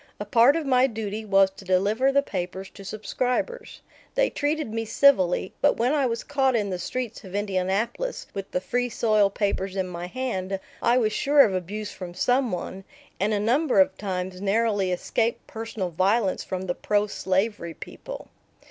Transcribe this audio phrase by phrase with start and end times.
[0.19, 3.81] A part of my duty was to deliver the papers to subscribers.
[4.15, 8.49] They treated me civilly, but when I was caught in the streets of Indianapolis with
[8.49, 12.83] the Free Soil papers in my hand I was sure of abuse from some one,
[13.19, 18.29] and a number of times narrowly escaped personal violence from the pro slavery people.